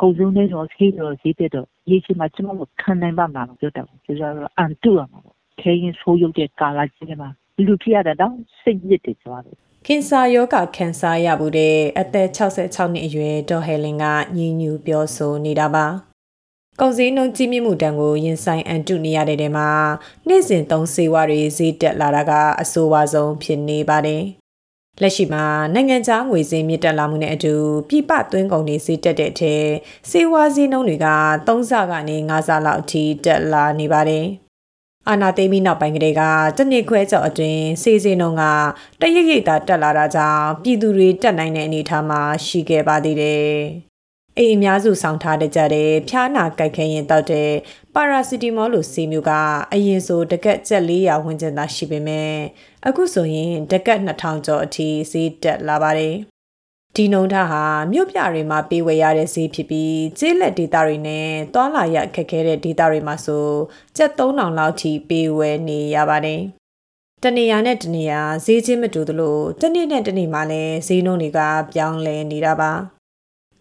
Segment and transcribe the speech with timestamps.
[0.00, 7.28] ကုန်စုံနဲ့တော့ဆေးတော့ဈေးတက်တော့ရေချင်မှာကျွန်တော်ခံနိုင်ပါမှာပြောတယ်ဆိုတော့အန်တူရမှာပေါ့ခဲရင်ဆိုးရုပ်တဲ့ကာလာကြီးမှာ
[7.64, 9.56] လူဖြစ်ရတဲ့တော့စိတ်ညစ်တယ်ဆိုတော့
[9.86, 14.04] ကင်ဆာယောဂကန်ဆာရမှုတဲ့အသက်66နှစ်အရွယ်ဒေါ်ဟယ်လင်က
[14.36, 15.86] ညင်ညူပြောဆိုနေတာပါ
[16.80, 19.68] ကုန်စည်နှုန်းကြီးမြင့်မှုတန်ကိုရင်ဆိုင်အန်တုနေရတဲ့တဲမှာ
[20.28, 24.22] နေ့စဉ်သုံးစေဝါတွေဈေးတက်လာတာကအဆိုးဝါးဆုံးဖြစ်နေပါတယ်။
[25.02, 25.44] လက်ရှိမှာ
[25.74, 27.54] နိုင်ငံခြားငွေစည်းမြင့်တက်လာမှုနဲ့အတူ
[27.88, 29.66] ပြပသွင်းကုန်တွေဈေးတက်တဲ့အထက်
[30.10, 31.08] စေဝါဈေးနှုန်းတွေက
[31.46, 34.26] 3ဆကနေ5ဆလောက်အထိတက်လာနေပါတယ်။
[35.08, 36.22] အာနာသိမီနောက်ပိုင်းကလေးက
[36.56, 38.44] တနစ်ခွဲကျော်အတွင်းစေစင်းနှုန်းက
[39.00, 43.50] တရိပ်ရိပ်သာတက်လာတာကြောင့်ပြည်သူတွေတက်နိုင်တဲ့အနေအထားမှာရှိခဲ့ပါသေးတယ်။
[44.38, 47.50] အိမ်အများစုဆောင်ထားတဲ့ကြတဲ့ဖျားနာကြိုက်ခဲရင်တောက်တဲ့
[47.94, 49.32] ပါရာစီတီမောလို့စီမျိုးက
[49.72, 52.32] အရင်ဆိုတကက်ကျက်400ဝန်းကျင်သာရှိပေမဲ့
[52.86, 56.14] အခုဆိုရင်တကက်2000ကျော်အထိဈေးတက်လာပါတယ်
[56.96, 63.46] ဒီနှုံထားဟာမြို့ပြတွေမှာပေးဝယ်ရတဲ့ဈေးဖြစ်ပြီးကျေးလက်ဒေသတွေနဲ့တွာလာရခက်ခဲတဲ့ဒေသတွေမှာဆို
[63.96, 66.40] ကျပ်3000လောက်ထိပေးဝယ်နေရပါတယ်
[67.22, 71.40] တနေရာနဲ့တနေရာဈေးချင်းမတူသလိုတနေ့နဲ့တနေ့မှလည်းဈေးနှုန်းတွေက
[71.72, 72.72] ပြောင်းလဲနေတာပါ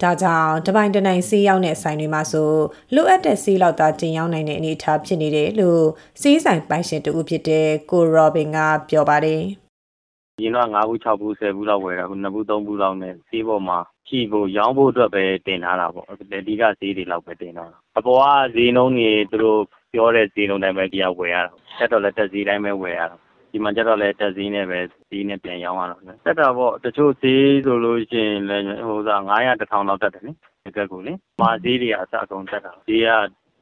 [0.04, 2.52] ဒါကြောင့်တပိုင်တနိုင်စီးရောက်တဲ့ဆိုင်တွေမှာဆို
[2.96, 5.84] လိုအပ်တဲ့စီးလောက်သာတင်ရောက်နိုင်တဲ့အနေအထားဖြစ်နေတယ်လို့
[6.22, 8.58] စီးဆိုင်ပိုင်ရှင်တူဖြစ်တဲ့ကိုရောဘင်က
[8.90, 9.42] ပြောပါတယ်။
[10.44, 18.26] ရင်တော့9ဘူး6ဘူး10ဘူးလောက်ဝယ်တာခု2ဘူး3ဘူးလောက်နဲ့စီးပေါ်မှာကြည့်ဖို့ရောင်းဖို့အတွက်ပဲတင်ထားတာပေါ့။အဓိကဈေးတွေလောက်ပဲတင်တော့တာ။အပေါ်က
[18.56, 19.62] ဈေးနှုန်းတွေသူတို့
[19.94, 23.18] ပြောတဲ့ဈေးနှုန်းတိုင်းပဲဒီကဝယ်ရတာ။တက်တော့လည်းတက်ဈေးတိုင်းပဲဝယ်ရတာ
[23.52, 30.32] ဒီမှာကျတော့လည်းတက်ဈေးနဲ့ပဲဈေးနဲ့ပြန်ရောင်းရတော့တက်တာပေါ့တချို့ဈေးဆိုလို့ရှိရင်လည်းဟိုစား900 1000လောက်တက်တယ်နိ
[30.66, 33.10] တကက်ကိုလေမာဈေးတွေအစအကုန်တက်တာဈေးက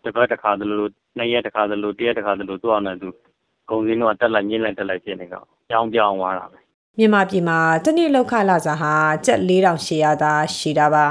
[0.04, 3.10] တစ်ပတ်တစ်ခါသလိုနှစ်ရက်တစ်ခါသလိုတစ်ရက်တစ်ခါသလိုသူ့အောင်နဲ့သူ
[3.70, 6.60] ကုန်စည်တော့တက်လိုက်ညင်းလိုက်တက်လိုက်ဖြစ်နေတော့ကြောင်းပြောင်းသွားတာပဲ
[7.00, 8.94] မြန်မာပြည်မှာတနေ့လောက်ခလာစားဟာ
[9.26, 11.06] ကျပ်4800သာရှိတာပါ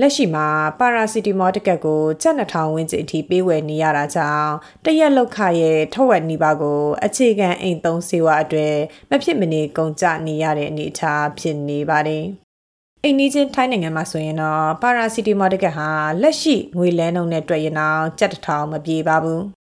[0.00, 0.46] လက်ရှိမှာ
[0.78, 4.52] ပါရာစီတီမောတကက်ကိုကျပ်2000ဝန်းကျင်အထိပေးဝယ်နေရတာကြောင့်
[4.84, 8.76] တရက်လောက်ခရဲ့ထဝက်နီးပါးကိုအခြေခံအိမ်သုံးစေဝါအတွက်
[9.10, 12.24] မဖြစ်မနေကုန်ကျနေရတဲ့အနေအထားဖြစ်နေပါတယ်။
[13.04, 15.88] အိန္ဒိချင်းထိုင်းနိုင်ငံမှာဆိုရင်တော့ပါရာစီတီမောတကက်ဟာ
[16.22, 19.42] လက်ရှိငွေလဲနှုန်းနဲ့တွက်ရင်တော့ကျပ်1000မပြေပါဘူး။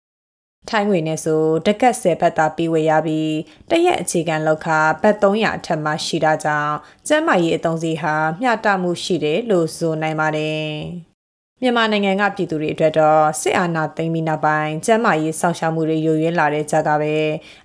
[0.71, 3.35] ထိုင်းငွေနဲ့ဆိုတကက်10ဘတ်သာပြီးဝယ်ရပြီး
[3.71, 4.69] တရက်အခြေခံလောက်ခ
[5.03, 6.75] ဘတ်300အထက်မှရှိတာကြောင့်
[7.09, 10.67] ကျန်းမာရေးအသုံးစီဟာမျှတမှုရှိတယ်လို့ဆိုနိုင်ပါတယ်
[11.63, 17.15] မြန်မာနိုင်ငံကပြည်သူတွေအတွက်တော့စစ်အာဏာသိမ်းပြီးနောက်ပိုင်းကျန်းမာရေးစောင့်ရှောက်မှုတွေယိုယွင်းလာတဲ့ကြကပဲ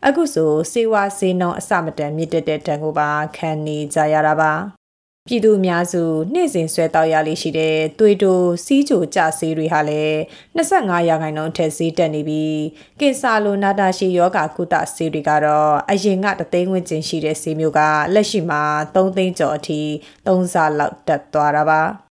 [0.06, 4.81] အခုဆိုစေဝါစေနှုံအစမတန်မြင့်တက်တဲ့တန်ကိုပါခံနေကြရတာပါ
[5.28, 10.18] ပြည်သူအများစုနေ့စဉ်ဆွဲတောက်ရလေးရှိတဲ့သွေးတိုးစီးကြိုကြဆေးတွေဟာလည်း
[10.58, 12.62] 25ရာခိုင်နှုန်းထက်ဈေးတက်နေပြီး
[13.00, 17.80] ကင်ဆာလိုနာတာရှည်ယောဂကုသဆေးတွေကတော့အရင်ကတသိန်းဝန်းကျင်ရှိတဲ့ဆေးမျိုးက
[18.14, 18.62] လက်ရှိမှာ
[18.94, 19.82] 3သိန်းကျော်အထိ
[20.26, 22.11] 3ဆလောက်တက်သွားတာပါ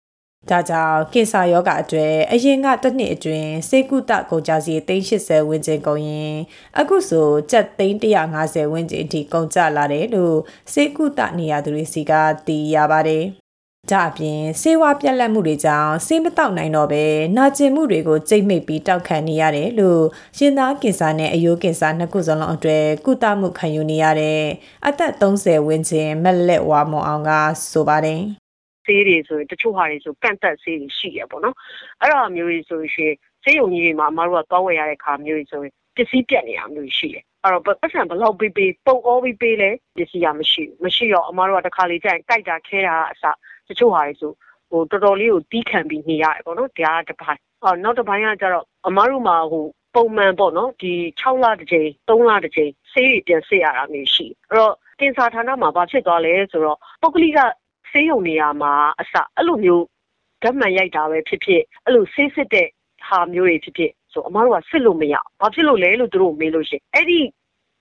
[0.51, 6.35] ဒါကြောင့်ကင်ဆာယောဂအတွေ့အရင်ကတစ်နှစ်အတွင်းစေကုသကုန်ကြစီ380ဝန်းကျင်ကုန်ရင်
[6.79, 10.37] အခုဆိုကျပ်350ဝန်းကျင်အထိကုန်ကျလာတယ်လို့
[10.73, 12.13] စေကုသနေရသူတွေစီက
[12.47, 13.25] သိရပါတယ်။
[13.91, 17.05] ဒါအပြင်စေဝါပြက်လက်မှုတွေကြောင့်စေးမတောက်နိုင်တော့ပဲ
[17.37, 20.03] နာကျင်မှုတွေကိုကြိတ်မိတ်ပြီးတောက်ခံနေရတယ်လို့
[20.37, 24.41] ရှင်သားကင်ဆာနဲ့အယိုးကင်ဆာနှစ်ခုစလုံးအတွက်ကုသမှုခံယူနေရတဲ့
[24.87, 27.31] အသက်30ဝန်းကျင်မက်လက်ဝါမောင်အောင်က
[27.71, 28.23] ဆိုပါတယ်။
[28.85, 31.57] ဆေးတွေဆိုရင်တချို့ဟာတွေဆိုကန့်သက်ဆေးတွေရှိရပေါ့နော်
[32.01, 43.25] အဲ့တော့မျိုးကြီးဆိုရင်ဆေးရုံကြီးတွေမှာအမတို့ကသွားဝယ်ရတဲ့ခါမျိုးကြီးဆိုရင်ပစ္စည်းပြတ်နေတာမျိုးရှိတယ်အဲ့တော့ပတ်စံဘလောက်ပေးပေးပုံအောပြီးပေးလဲပစ္စည်းကမရှိဘူးမရှိတော့အမတို့ကတစ်ခါလေကြာရင်ကြိုက်တာခဲတာအစ
[43.69, 44.33] တချို့ဟာတွေဆို
[44.71, 57.39] ဟိုတော်တော်လေးကိုတီးခံပြီးနေရတယ်ပေါ့နော်ဒါကတစ်ပိုင်းအော်နောက်တစ်ပိုင်းကကျတော့အမတို့မှာဟိုပုံမှန်ပေါ့နော်ဒီ6လတစ်ကြိမ်3လတစ်ကြိမ်ဆေးတွေပြန်စစ်ရတာမျိုးရှိအဲ့တော့ကင်ဆာဌာနမှာဘာဖြစ်သွားလဲဆိုတော့ပုဂ္ဂလိက
[57.93, 59.85] ဆေးရုံနေရာမှာအစအဲ့လိုမျိုး
[60.43, 62.69] ဓာတ်မှန်ရိုက်တာပဲဖြစ်ဖြစ်အဲ့လိုဆေးစစ်တဲ့
[63.07, 67.21] ဟာမျိုးတွေဖြစ်ဖြစ်ဆိုအမားတို့ကစစ်လို့မရဘာဖြစ်လို့လဲလို့သူတို့မေးလို့ရှိရင်အဲ့ဒီ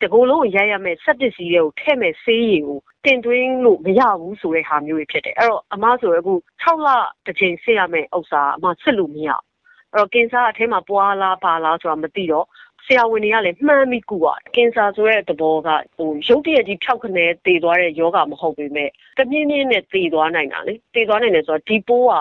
[0.01, 6.33] တကူလုံးရိုက်ရမယ်စက်ပစ္စည်းတွေကိုထည့်မယ်ဆေးရည်ကိုတင်သွင်းလို့မရဘူးဆိုတဲ့ဟာမျိုးတွေဖြစ်တယ်အဲ့တော့အမားဆိုအခု
[6.63, 6.88] 6လ
[7.25, 12.45] တစ်ချိန်စစ်ရမယ်ဥစ္စာအမားစစ်လို့မရအဲ့တော့ကင်ဆာအထဲမှာပွားလားပါလားဆိုတာမသိတော့
[12.86, 22.13] ဆရာဝန်တွေကလည်းမှန်းပြီးကူရတယ်ကင်ဆာဆိုတဲ့သဘောကဟိုရုပ်တရက်ကြီးဖြောက်ခနဲတည်သွားတဲ့ယောဂမဟုတ်ပေမဲ့တမြင်းမြင်းနဲ့တည်သွားနိုင်တာလေတည်သွားနိုင်တယ်ဆိုတော့ဒီပိုးက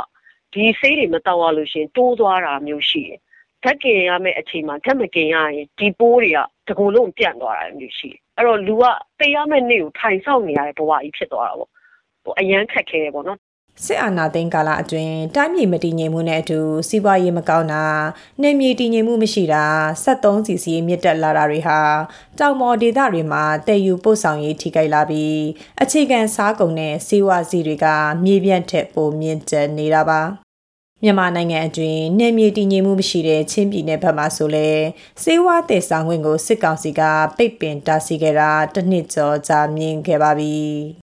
[0.54, 3.18] ဒီဆေးတွေမတောက်ရလို့ရှိရင်တိုးသွားတာမျိုးရှိတယ်
[3.64, 8.84] ဓာတ်ကင်ရမယ့်အချိန်မှာဓာတ်မကင်ရရင်ဒီပိုးတွေကတကူလုံးပြန့်သွားတာမျိုးရှိတယ်အဲ့တော့လူက
[9.20, 11.70] တေးရမယ့်နေ့ကိုထိုင်ဆောင်နေရတဲ့ဘဝကြီးဖြစ်သွားတာပေါ့
[12.24, 13.38] ဟိုအရန်ခက်ခဲတယ်ပေါ့နော်
[13.84, 17.84] စစ်အာဏာသိမ်းကာလအတွင်းတိုင်းပြည်မတည်ငြိမ်မှုနဲ့အတူစီးပွားရေးမကောင်းတာ
[18.42, 19.64] နေမြေတည်ငြိမ်မှုမရှိတာ
[20.04, 21.80] 73စီစီမြင့်တက်လာတာတွေဟာ
[22.38, 25.40] တောင်ပေါ်ဒေသတွေမှာတည်ယူပို့ဆောင်ရေးထိခိုက်လာပြီး
[25.82, 27.86] အခြေခံစားကုန်နဲ့စီးပွားစီတွေက
[28.24, 30.20] မြေပြန့်ထက်ပိုမြင့်တက်နေတာပါ
[31.02, 34.68] မြန်မာနိုင်ငံအတွင်းနေမြေတည်ငြိမ်မှုမရှိတဲ့ချင်းပြည်နယ်ဘက်မှာဆိုလဲ
[35.22, 37.00] စေဝါတည်ဆောင်ခွင့်ကိုစစ်ကောင်စီက
[37.36, 40.58] ပိတ်ပင်တားဆီးခဲ့တာတစ်နှစ်ကျော်ကြာမြင့်ခဲ့ပါပြီ။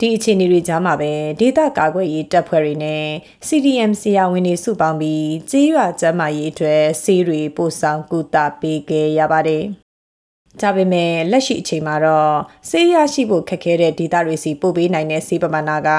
[0.00, 3.04] ဒီအခြေအနေတွေကြားမှာပဲဒေသကာကွယ်ရေးတပ်ဖွဲ့တွေနဲ့
[3.46, 9.64] CDM ဆရာဝန်တွေစုပေါင်းပြီးကြေးရွာကျန်းမာရေးအတွက်ဆေးတွေပို့ဆောင်ကူတာပေးခဲ့ရပါတယ်။
[10.60, 12.34] ဒါပေမဲ့လက်ရှိအချိန်မှာတော့
[12.70, 15.90] ဆေးရရှိဖို့ခက်ခဲတဲ့ဒေသတွေစီပို့ပေးနိုင်တဲ့ဆေးပမာဏက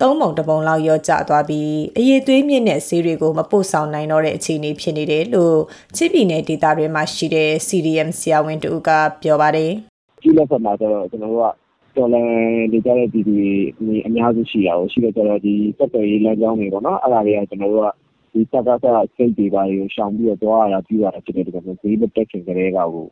[0.00, 5.58] သုံးပုံတစ်ပုံလောက်ရောကျသွားပြီးအရေးသွေးမြင့်တဲ့ဆေးတွေကိုမပို့ဆောင်နိုင်တော့တဲ့အခြေအနေဖြစ်နေတယ်လို့
[5.96, 8.90] ချစ်ပြည်နယ်ဒေသတွေမှာရှိတဲ့ CDM ဆရာဝန်တူက
[9.22, 9.70] ပြောပါတယ်။
[10.22, 11.61] ကြီးလက်ဖက်မှာတော့ကျွန်တော်တို့က
[11.96, 12.28] တော်လန်
[12.72, 17.88] နေကြတဲ့ပြည်သူတွေအများစုရှိတာကိုရှိတော့ကျတော့ဒီတက်တော်ရေးလမ်းကြောင်းတွေပေါ့နော်အဲ့ဒါတွေကကျွန်တော်တို့က
[18.32, 18.86] ဒီစက်ကစ
[19.16, 23.06] စိတ်တွေပါတွေကိုရှောင်ပြီးတော့သွားရတာပြီးတာဖြစ်တဲ့ဒီကနေ့ဈေးမတက်ခင်ကလေးကကို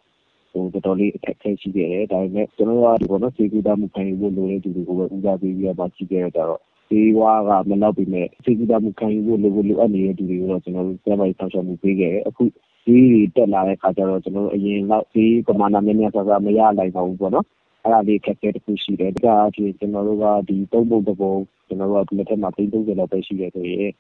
[0.53, 6.61] ဟိုတော်တော်လေးအခက်အခဲရှိခဲ့တယ်ဒါပေမဲ့ကျွန်တော်တို့ကဒီပေါ်နော်စေကူတာမှုခံယူဖို့လိုတဲ့သူတွေကိုပဲဦးစားပေးပြီးတော့ကြည့်ခဲ့ကြတော့
[6.91, 12.45] ဒီဝါကမလောက်ပြီမဲ့စေကူတာမှုခံယူဖို့လိုဖို့လိုအပ်နေတဲ့သူတွေကိုတော့ကျွန်တော်တို့စမ်းပါဆောင်ရှောက်မှုပေးခဲ့တယ်အခု
[12.87, 12.97] ဒီ
[13.37, 17.47] တက်လာတဲ့ခါကျတော့ကျွန်တော်တို့အရင်တော့ဒီပမာဏများများဆဆမရနိုင်ပါဘူးပေါ့နော်
[17.83, 21.35] အဲ့ဒါလေးခက်ခဲတစ်ခုရှိတယ်ဒါကအပြင်ကျွန်တော်တို့ကဒီသုံးပုံတစ်ပုံ
[21.67, 23.93] ကျွန်တော်တို့ကဒီလက်ထက်မှာသိ30လောက်ပဲရှိတယ်ဆိုရင်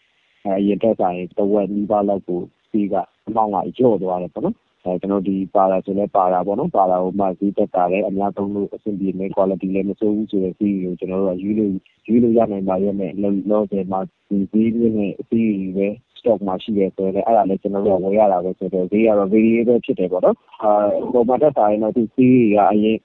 [0.44, 2.40] အဲအရင်တက်ဆိုင်တဝက်နီးပါးလောက်ကို
[2.72, 2.94] ဒီက
[3.28, 11.72] အမောင်းကကြော့သွားတယ်ပေါ့နော်အဲကျွန်တော်ဒီပါလာဆိုလဲပါတာပေါ့နော်ပါလာကိုမှဈေးတက်တာလည်းအများဆုံးလို့အဆင်ပြေနေ quality လည်းမဆိုးဘူးဆိုတဲ့ဈေးကိုကျွန်တော်တို့ကယူလို့
[12.06, 15.88] ယူလို့ရနိုင်ပါရဲ့နဲ့လောလောဆယ်မှာဒီဈေးမျိုးနဲ့အစီအပဲ
[16.18, 20.72] stock မှာရှိတယ်ဆိုတော့အဲ့ဒါလည်းကျွန်တော်တို့ဝယ်ရတာပဲဆိုတော့ဈေးကတော့ variable ဖြစ်တယ်ပေါ့နော်အာ
[21.12, 22.98] ပုံမှန်တက်တာရင်တော့ဒီဈေးကအရင်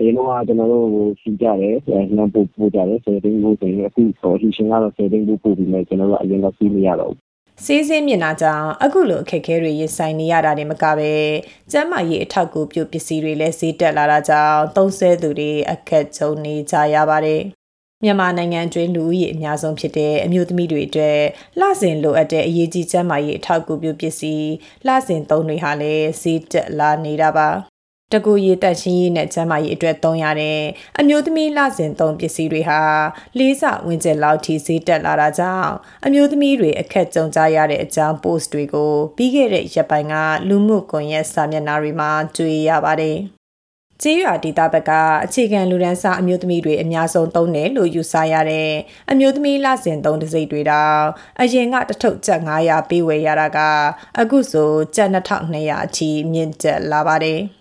[0.00, 1.76] အရင်တော့ကျွန်တော်တို့ဟိုရှိကြတယ်
[2.16, 11.12] နှမ်းပို့ပို့ကြတယ်ဆိုတော့ဒီလိုဆိုရင်အခုဟိုအရှင်ကတော့စေတင်ပို့ပို့ပြီးမှကျွန်တော်တို့အရင်ကစီးမရတော့ဘူးစေးစင်းမြင်တာကြောင့်အခုလိုအခက်အခဲတွေရင်ဆိုင်နေရတာတွေမကပဲ
[11.70, 17.42] ကျန်းမာရေးအထောက်အကူပြုပစ္စည်းတွေလည်းဈေးတက်လာတာကြောင့်သုံးဆဲသူတွေအခက်ကြုံနေကြရပါတယ်
[18.04, 21.18] မြန်မာနိုင်ငံတွင်းလူဦးရေအများဆုံးဖြစ်တဲ့အမျိုးသမီးတွေအတွက်
[21.58, 24.48] လှစဉ်လိုအပ်တဲ့အရေးကြီးကျန်းမာရေးအထောက်အကူပြုပစ္စည်း
[24.86, 27.69] လှစဉ်သုံးတွေဟာလည်းဈေးတက်လာနေတာပါ
[28.12, 30.60] တကူရည်တက်ချင်းရည်နဲ့ကျန်းမာရေးအတွက်သုံးရတဲ့
[30.98, 32.80] အမျိုးသမီးလစဉ်သုံးပစ္စည်းတွေဟာ
[33.38, 35.70] လေးစဝင်ကျက်လောက်ထိဈေးတက်လာတာကြောင့်
[36.06, 40.14] အမျိုးသမီးတွေအခက်ကြုံကြရတဲ့အကြောင်း post တွေကိုပြီးခဲ့တဲ့ရက်ပိုင်းက
[40.48, 43.18] လူမှုကွန်ရက်စာမျက်နှာတွေမှာတွေ့ရပါတယ်။
[44.02, 44.92] ကျေးရွာဒေသဘက်က
[45.24, 48.70] အခြေခံလူဒန်းစားအမျိုးသမီးတွေအများဆုံးသုံးတယ်လို့ယူဆရတဲ့
[49.10, 51.02] အမျိုးသမီးလစဉ်သုံးတစိမ့်တွေတောင်
[51.40, 53.58] အရင်ကတထုပ်ကျပ်900ပေးဝယ်ရတာက
[54.20, 57.40] အခုဆိုကျပ်2200အထိမြင့်တက်လာပါတယ်။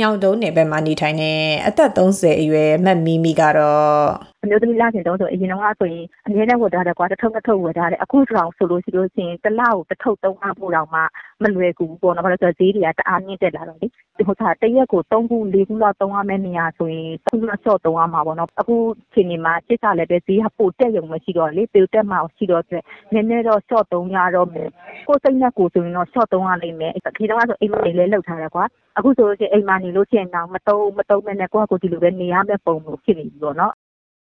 [0.00, 4.04] ညောင်တုံးနယ်ဘက်မှာနေထိုင်တဲ့အသက်30အရွယ်မတ်မီမီကတော့
[4.42, 11.00] အမျိုးသမီးလာခင်တုန်းဆိုအရင်တော့ဆိုရင်အမြဲတမ်းဝတ်ထားတယ်ကွာတစ်ထုပ်တစ်ထုပ်ဝတ်ထားတယ်အခုဆိုတော့ဆိုလို့ရှိလို့ရှိရင်တစ်လကိုတစ်ထုပ်သုံးအားပို့တော့မှ
[11.42, 18.76] မလွယ်ကူဘူးပေါ့နော်ဘာလို့ဆိုတော့ဈေးတွေကတအားမြင့်တက်လာတော့လေဒီဟိုကတရက်ကို3ခု4ခုလောက်သုံးရမယ့်နေရာဆိုရင်ခုနဆော့သုံးရမှာပေါ့နော်အခု
[19.14, 24.68] ချိန်ဒီမှာစစ်စားလည်းပဲဈေးကပိုတက်ရုံမရှိတော့လေပေတက်မှရှိတော့အတွက်နည်းနည်းတော့ဆော့သုံးရတော့မယ်
[25.08, 28.64] ကိုစိတ်နဲ့ကိုဆိုရင်တော့ဆော့သုံးရလိမ့်မယ်ဒီတော့ဆိုအိမ်မနေလဲလောက်ထားတယ်ကွာ
[28.98, 33.74] အခုဆိုလို့ရှိရင်အိမ်မနေလို့ရှိရင်တော့မတုံးမတုံးမဲ့နဲ့ကိုကကိုဒီလိုပဲနေရမယ့်ပုံမျိုးဖြစ်နေပြီပေါ့နော်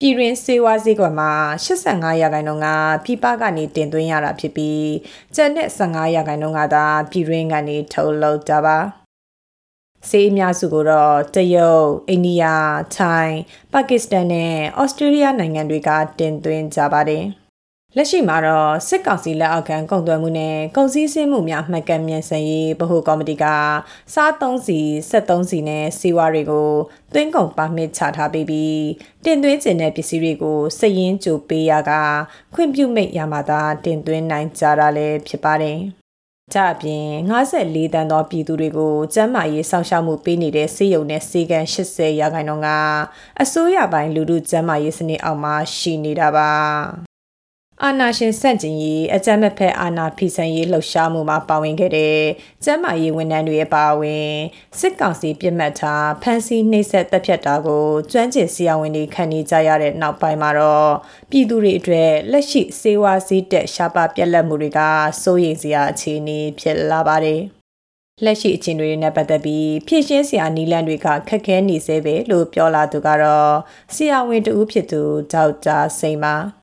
[0.02, 1.32] ပြည်တွင်းစေဝါဈေးကွက်မှာ
[1.66, 2.68] 85ရာခိုင်နှုန်းက
[3.06, 4.90] ပြည်ပကနေတင်သွင်းရတာဖြစ်ပြီး
[5.36, 8.78] ကျန်တဲ့15ရာခိုင်နှုန်းကသာပြည်တွင်းကနေထုတ်လုပ်တာပါ
[10.10, 12.44] စေးအများစုကိုတော့တရုတ်အိန္ဒိယ
[12.98, 13.38] ထိုင်း
[13.74, 17.24] ပါကစ္စတန်နဲ့ဩစတြေးလျနိုင်ငံတွေကတင်သွင်းကြပါတယ်
[17.98, 23.46] လက်ရှိမှာတော့စစ်ကောင်စီလက်အောက်ခံကုန်သွယ်မှုနဲ့ကုန်စည်စင်းမှုများမှတ်ကပ်မြန်ဆန်ရေးဗဟိုကော်မတီက
[24.14, 24.80] စားသုံးစီ
[25.12, 26.70] 73စီနဲ့စီဝါတွေကို
[27.14, 28.84] သွင်းကုန်ပါမစ်ချထားပေးပြီး
[29.26, 31.92] တင်သွင်းခြင်းတဲ့ပစ္စည်းတွေကိုစည်ရင်းကြိုပေးရက
[32.54, 35.80] ခွင့်ပြုမိတ်ရမှာသာတင်သွင်းနိုင်ကြတာလည်းဖြစ်ပါတယ်။
[36.54, 42.70] ကြအပြင်54တန်သောပြည်သူတွေကိုကျန်းမာရေးစောင့်ရှောက်မှုပေးနေတဲ့စေယုံနဲ့စေကန်80ရာခိုင်နှုန်းက
[43.42, 47.09] အစိုးရပိုင်းလူထုကျန်းမာရေးစနစ်အောက်မှာရှိနေတာပါ
[47.86, 52.18] အာနာရှင်စန့်ကျင်ရေးအကြမ်းမဲ့ဖက်အာနာဖီဆန်ရေးလှုပ်ရှားမှုမှာပါဝင်ခဲ့တဲ့
[52.64, 54.32] ကျမ်းမာရေးဝန်ထမ်းတွေရဲ့ပါဝင်
[54.80, 60.92] စစ်ကောင်စီပြစ်မှတ်ထားဖမ်းဆီးနှိပ်စက်တပ်ဖြတ်တာကိုကျွမ်းကျင်ဆရာဝန်တွေခံနေကြရတဲ့နောက်ပိုင်းမှာတော့
[61.32, 64.80] ပြည်သူတွေအတွက်လက်ရှိစေဝါစည်းတက်ရှားပါပြက်လက်မှုတွေက
[65.24, 67.42] စိုးရိမ်စရာအခြေအနေဖြစ်လာပါတယ်
[68.26, 73.54] လက်ရှိအခြေအနေတွေနဲ့ပတ်သက်ပြီးဖြည့်ရှင်းစရာနီလန်တွေကခက်ခဲနေသေးပဲလို့ပြောလာသူကတော့
[73.96, 75.02] ဆရာဝန်တူဖြစ်သူ
[75.34, 76.59] ဒေါက်တာစိန်ပါ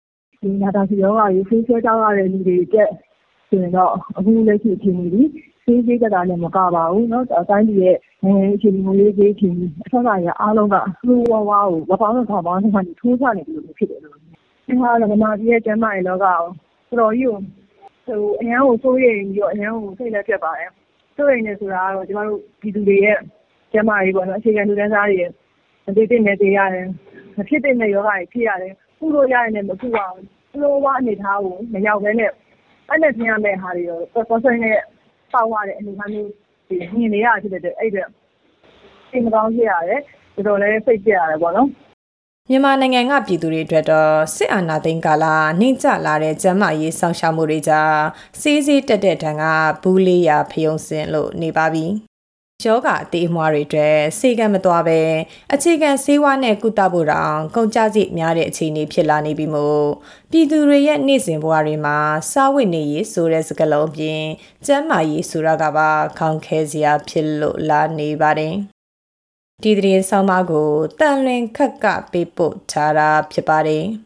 [0.46, 2.92] ဒီနာတာစီရောဂါကြီးဆေးဆွဲတောက်ရတဲ့လူတွေတက်
[3.50, 5.30] ဆိုရင်တော့အခုလက်ရှိအခြေအနေကြီး
[5.64, 10.76] ဆေးသေးတာလည်းမကပါဘူးเนาะအတိုင်းပြည်ရဲ့နိုင်ငံအခြေအနေမျိုးလေးကြီးအခြေအနေအဆောက်အအုံအားလုံးက
[11.08, 14.16] လှူဝဝကိုမပေါင်းတော့ခေါင်းပေါင်းမှထိုးချနေတယ်လို့ဖြစ်တယ်လို့
[14.68, 17.38] ဒီဟာလည်းမမကြီးရဲ့ကျမ်းမာရေးလောကကိုတော်တော်ကြီးကို
[18.06, 20.72] ဟိုအရန်ကိုစိုးရိမ်ပြီးတော့အရန်ကိုစိတ်လက်ပြတ်ပါတယ်
[21.16, 23.18] စိုးရိမ်နေဆိုတာကတော့ကျမတို့ပြည်သူတွေရဲ့
[23.72, 25.32] ကျမ်းမာရေးပေါ့နော်အခြေခံလူတန်းစားတွေရဲ့
[25.86, 26.88] မသိတဲ့နယ်တွေရတယ်
[27.38, 30.26] မဖြစ်တဲ့ယောဂတွေဖြစ်ရတယ်ကုလို့ရရင်လည်းမကုပါဘူး။
[30.63, 32.31] လိုဝအနေထားကိုမရောက်ဘဲနဲ့
[32.89, 33.99] အဲ့နဲ့ပြင်ရမယ့်ဟာတွေရော
[34.29, 34.79] ကောဆိုင်နဲ့
[35.33, 36.31] ပေါက်ရတဲ့အနေအထားမျိုး
[36.69, 38.09] ဒီမြင်နေရဖြစ်တဲ့အဲ့အတွက်
[39.11, 40.01] စိတ်မကောင်းဖြစ်ရတယ်
[40.35, 41.69] တော်တော်လည်းစိတ်ပြရတယ်ပေါ့နော်
[42.51, 45.25] မြန်မာနိုင်ငံကပြည်သူတွေအတွက်တော့စစ်အာဏာသိမ်းကာလ
[45.61, 47.95] နှိမ့်ကျလာတဲ့ကျန်းမာရေးဆောင်ရှောက်မှုတွေကြား
[48.41, 49.45] စီးစီးတက်တဲ့တန်က
[49.83, 51.87] ဘူးလေးရာဖယုံစင်လို့နေပါပြီ။
[52.65, 55.01] ယောဂအသေးအမွှားတွေအတွက်စေကံမသွားပဲ
[55.55, 59.87] အခြေခံဆေးဝါးနဲ့ကုသဖို့တောင်ကုန်ကျစရိတ်များတဲ့အခြေအနေဖြစ်လာနေပြီမို့
[60.31, 61.99] ပြည်သူတွေရဲ့နေ့စဉ်ဘဝတွေမှာ
[62.33, 64.23] စားဝတ်နေရေးဆိုတဲ့စကားလုံးပြင်
[64.67, 68.55] ကျန်းမာရေးဆိုတာကပါခေါင်းခဲစရာဖြစ်လို့လာနေပါတယ်။
[69.63, 70.71] ဒီသတင်းဆောင်မကို
[71.01, 73.87] တန်လွင်ခက်ကပေးပို့ထားတာဖြစ်ပါတယ်။